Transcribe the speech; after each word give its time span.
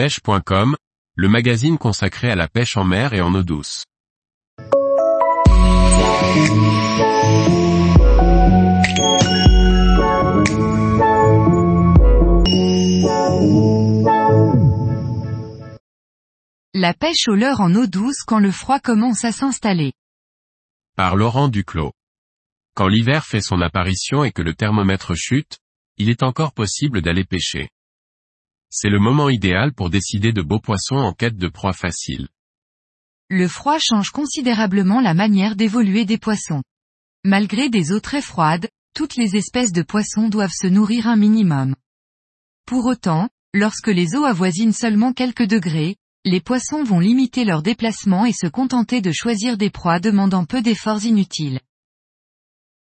pêche.com, 0.00 0.76
le 1.14 1.28
magazine 1.28 1.76
consacré 1.76 2.30
à 2.30 2.34
la 2.34 2.48
pêche 2.48 2.78
en 2.78 2.84
mer 2.84 3.12
et 3.12 3.20
en 3.20 3.34
eau 3.34 3.42
douce. 3.42 3.84
La 16.72 16.94
pêche 16.94 17.28
au 17.28 17.34
leurre 17.34 17.60
en 17.60 17.74
eau 17.74 17.86
douce 17.86 18.22
quand 18.26 18.38
le 18.38 18.50
froid 18.50 18.80
commence 18.80 19.26
à 19.26 19.32
s'installer. 19.32 19.92
Par 20.96 21.14
Laurent 21.14 21.48
Duclos. 21.48 21.92
Quand 22.74 22.88
l'hiver 22.88 23.26
fait 23.26 23.42
son 23.42 23.60
apparition 23.60 24.24
et 24.24 24.32
que 24.32 24.40
le 24.40 24.54
thermomètre 24.54 25.14
chute, 25.14 25.58
il 25.98 26.08
est 26.08 26.22
encore 26.22 26.54
possible 26.54 27.02
d'aller 27.02 27.24
pêcher. 27.24 27.68
C'est 28.70 28.88
le 28.88 29.00
moment 29.00 29.28
idéal 29.28 29.72
pour 29.72 29.90
décider 29.90 30.32
de 30.32 30.42
beaux 30.42 30.60
poissons 30.60 30.96
en 30.96 31.12
quête 31.12 31.36
de 31.36 31.48
proie 31.48 31.72
facile. 31.72 32.28
Le 33.28 33.48
froid 33.48 33.78
change 33.80 34.10
considérablement 34.10 35.00
la 35.00 35.12
manière 35.12 35.56
d'évoluer 35.56 36.04
des 36.04 36.18
poissons. 36.18 36.62
Malgré 37.24 37.68
des 37.68 37.90
eaux 37.90 38.00
très 38.00 38.22
froides, 38.22 38.68
toutes 38.94 39.16
les 39.16 39.36
espèces 39.36 39.72
de 39.72 39.82
poissons 39.82 40.28
doivent 40.28 40.54
se 40.54 40.68
nourrir 40.68 41.08
un 41.08 41.16
minimum. 41.16 41.74
Pour 42.64 42.86
autant, 42.86 43.28
lorsque 43.52 43.88
les 43.88 44.14
eaux 44.14 44.24
avoisinent 44.24 44.72
seulement 44.72 45.12
quelques 45.12 45.46
degrés, 45.46 45.96
les 46.24 46.40
poissons 46.40 46.84
vont 46.84 47.00
limiter 47.00 47.44
leur 47.44 47.62
déplacement 47.62 48.24
et 48.24 48.32
se 48.32 48.46
contenter 48.46 49.00
de 49.00 49.10
choisir 49.10 49.56
des 49.56 49.70
proies 49.70 49.98
demandant 49.98 50.44
peu 50.44 50.62
d'efforts 50.62 51.04
inutiles. 51.04 51.60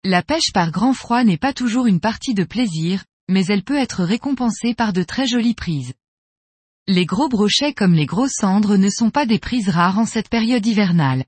La 0.05 0.23
pêche 0.23 0.53
par 0.53 0.71
grand 0.71 0.93
froid 0.93 1.25
n'est 1.25 1.39
pas 1.39 1.55
toujours 1.55 1.87
une 1.87 2.01
partie 2.01 2.35
de 2.35 2.45
plaisir, 2.45 3.05
mais 3.29 3.45
elle 3.47 3.63
peut 3.63 3.77
être 3.77 4.05
récompensée 4.05 4.75
par 4.75 4.93
de 4.93 5.03
très 5.03 5.27
jolies 5.27 5.55
prises. 5.55 5.95
Les 6.87 7.05
gros 7.05 7.29
brochets 7.29 7.75
comme 7.75 7.93
les 7.93 8.07
gros 8.07 8.29
cendres 8.29 8.77
ne 8.77 8.89
sont 8.89 9.11
pas 9.11 9.27
des 9.27 9.39
prises 9.39 9.69
rares 9.69 9.99
en 9.99 10.07
cette 10.07 10.31
période 10.31 10.65
hivernale. 10.65 11.25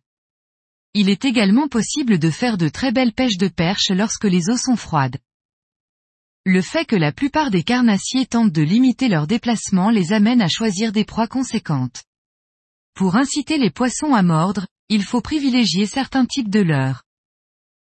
Il 0.95 1.09
est 1.09 1.25
également 1.25 1.69
possible 1.69 2.19
de 2.19 2.31
faire 2.31 2.57
de 2.57 2.69
très 2.69 2.93
belles 2.93 3.13
pêches 3.13 3.37
de 3.37 3.49
perche 3.49 3.91
lorsque 3.91 4.25
les 4.25 4.49
eaux 4.49 4.57
sont 4.57 4.77
froides. 4.77 5.19
Le 6.47 6.63
fait 6.63 6.87
que 6.87 6.97
la 6.97 7.13
plupart 7.13 7.51
des 7.51 7.63
carnassiers 7.63 8.25
tentent 8.25 8.53
de 8.53 8.63
limiter 8.63 9.09
leur 9.09 9.27
déplacement 9.27 9.91
les 9.91 10.13
amène 10.13 10.41
à 10.41 10.49
choisir 10.49 10.91
des 10.91 11.05
proies 11.05 11.29
conséquentes. 11.29 12.05
Pour 12.95 13.17
inciter 13.17 13.59
les 13.59 13.71
poissons 13.71 14.15
à 14.15 14.23
mordre, 14.23 14.67
il 14.89 15.05
faut 15.05 15.21
privilégier 15.21 15.87
certains 15.87 16.25
types 16.25 16.51
de 16.51 16.61
leurres. 16.61 17.03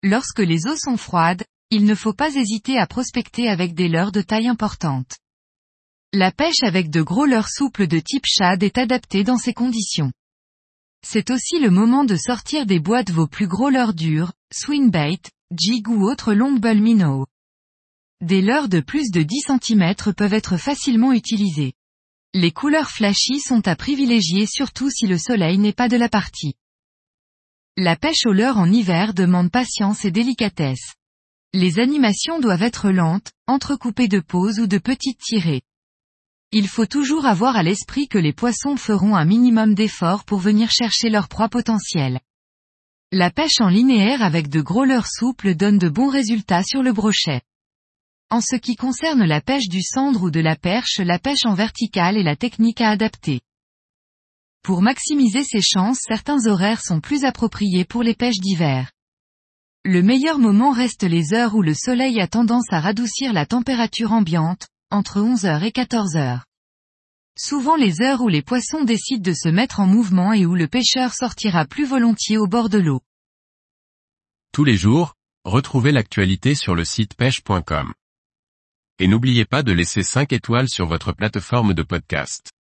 Lorsque 0.04 0.40
les 0.40 0.68
eaux 0.68 0.76
sont 0.76 0.98
froides, 0.98 1.46
il 1.74 1.86
ne 1.86 1.96
faut 1.96 2.14
pas 2.14 2.36
hésiter 2.36 2.78
à 2.78 2.86
prospecter 2.86 3.50
avec 3.50 3.74
des 3.74 3.88
leurres 3.88 4.12
de 4.12 4.22
taille 4.22 4.48
importante. 4.48 5.18
La 6.14 6.32
pêche 6.32 6.62
avec 6.62 6.92
de 6.92 7.02
gros 7.02 7.26
leurres 7.26 7.50
souples 7.50 7.88
de 7.88 8.00
type 8.00 8.28
shad 8.28 8.62
est 8.62 8.78
adaptée 8.78 9.24
dans 9.24 9.40
ces 9.40 9.54
conditions. 9.54 10.12
C'est 11.04 11.32
aussi 11.32 11.60
le 11.60 11.72
moment 11.72 12.04
de 12.04 12.16
sortir 12.16 12.68
des 12.68 12.80
boîtes 12.80 13.10
vos 13.10 13.26
plus 13.26 13.48
gros 13.48 13.72
leurres 13.72 13.96
durs, 13.96 14.34
swingbait, 14.54 15.24
jig 15.58 15.90
ou 15.90 16.08
autres 16.08 16.36
longbull 16.36 16.80
minnow. 16.80 17.26
Des 18.22 18.44
leurres 18.44 18.70
de 18.70 18.80
plus 18.80 19.10
de 19.10 19.24
10 19.24 19.60
cm 19.60 20.14
peuvent 20.16 20.34
être 20.34 20.58
facilement 20.58 21.12
utilisées. 21.12 21.74
Les 22.36 22.52
couleurs 22.52 22.92
flashy 22.92 23.40
sont 23.40 23.68
à 23.68 23.76
privilégier 23.76 24.46
surtout 24.46 24.92
si 24.92 25.08
le 25.08 25.18
soleil 25.18 25.58
n'est 25.58 25.74
pas 25.74 25.90
de 25.90 25.98
la 25.98 26.08
partie. 26.08 26.54
La 27.78 27.96
pêche 27.96 28.28
au 28.28 28.32
leurre 28.32 28.60
en 28.60 28.72
hiver 28.72 29.16
demande 29.16 29.50
patience 29.50 30.06
et 30.06 30.12
délicatesse. 30.12 30.94
Les 31.56 31.78
animations 31.78 32.40
doivent 32.40 32.64
être 32.64 32.90
lentes, 32.90 33.32
entrecoupées 33.46 34.08
de 34.08 34.20
pauses 34.20 34.60
ou 34.60 34.66
de 34.66 34.80
petites 34.80 35.20
tirées. 35.20 35.62
Il 36.52 36.68
faut 36.68 36.88
toujours 36.88 37.28
avoir 37.28 37.56
à 37.56 37.62
l'esprit 37.62 38.08
que 38.08 38.18
les 38.18 38.34
poissons 38.34 38.76
feront 38.76 39.16
un 39.16 39.26
minimum 39.26 39.76
d'efforts 39.76 40.24
pour 40.24 40.40
venir 40.40 40.72
chercher 40.72 41.10
leur 41.10 41.28
proie 41.28 41.50
potentielle. 41.50 42.20
La 43.12 43.30
pêche 43.30 43.60
en 43.60 43.70
linéaire 43.70 44.24
avec 44.24 44.50
de 44.50 44.62
gros 44.62 44.86
leurres 44.86 45.08
souples 45.08 45.54
donne 45.54 45.78
de 45.78 45.90
bons 45.90 46.10
résultats 46.10 46.64
sur 46.64 46.82
le 46.82 46.92
brochet. 46.92 47.42
En 48.32 48.42
ce 48.42 48.56
qui 48.56 48.76
concerne 48.76 49.24
la 49.24 49.42
pêche 49.42 49.68
du 49.68 49.84
cendre 49.84 50.24
ou 50.24 50.32
de 50.32 50.40
la 50.40 50.56
perche, 50.56 50.98
la 50.98 51.20
pêche 51.20 51.46
en 51.46 51.54
verticale 51.54 52.18
est 52.18 52.24
la 52.24 52.36
technique 52.36 52.82
à 52.82 52.90
adapter. 52.90 53.42
Pour 54.64 54.82
maximiser 54.82 55.44
ses 55.44 55.62
chances 55.62 56.00
certains 56.02 56.48
horaires 56.48 56.82
sont 56.82 57.00
plus 57.00 57.26
appropriés 57.26 57.86
pour 57.86 58.02
les 58.02 58.16
pêches 58.16 58.40
d'hiver. 58.40 58.93
Le 59.86 60.02
meilleur 60.02 60.40
moment 60.40 60.72
reste 60.72 61.04
les 61.04 61.34
heures 61.34 61.56
où 61.56 61.62
le 61.62 61.74
soleil 61.74 62.22
a 62.22 62.28
tendance 62.30 62.72
à 62.72 62.80
radoucir 62.80 63.34
la 63.34 63.46
température 63.46 64.14
ambiante, 64.14 64.70
entre 64.92 65.20
11h 65.20 65.62
et 65.62 65.72
14h. 65.72 66.40
Souvent 67.38 67.76
les 67.76 68.02
heures 68.02 68.22
où 68.22 68.30
les 68.30 68.42
poissons 68.42 68.86
décident 68.86 69.30
de 69.30 69.34
se 69.34 69.50
mettre 69.50 69.82
en 69.82 69.86
mouvement 69.86 70.32
et 70.32 70.46
où 70.46 70.56
le 70.56 70.70
pêcheur 70.70 71.14
sortira 71.14 71.66
plus 71.66 71.84
volontiers 71.84 72.38
au 72.38 72.48
bord 72.48 72.70
de 72.70 72.78
l'eau. 72.78 73.02
Tous 74.54 74.64
les 74.64 74.78
jours, 74.78 75.16
retrouvez 75.44 75.92
l'actualité 75.92 76.56
sur 76.56 76.76
le 76.76 76.86
site 76.86 77.16
pêche.com. 77.16 77.94
Et 79.00 79.08
n'oubliez 79.10 79.44
pas 79.44 79.64
de 79.64 79.74
laisser 79.74 80.04
5 80.04 80.32
étoiles 80.32 80.70
sur 80.70 80.86
votre 80.86 81.12
plateforme 81.12 81.74
de 81.74 81.84
podcast. 81.84 82.54